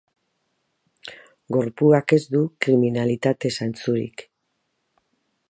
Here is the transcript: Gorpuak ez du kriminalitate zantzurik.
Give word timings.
Gorpuak 1.55 2.15
ez 2.17 2.21
du 2.33 2.41
kriminalitate 2.67 3.53
zantzurik. 3.59 4.27